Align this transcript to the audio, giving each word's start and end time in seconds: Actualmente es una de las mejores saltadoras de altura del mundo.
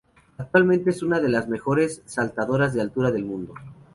Actualmente 0.39 0.89
es 0.89 1.03
una 1.03 1.19
de 1.19 1.29
las 1.29 1.47
mejores 1.47 2.01
saltadoras 2.07 2.73
de 2.73 2.81
altura 2.81 3.11
del 3.11 3.23
mundo. 3.23 3.53